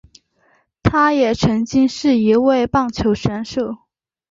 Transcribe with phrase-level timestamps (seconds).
[0.81, 3.77] 他也曾经是一位棒球选手。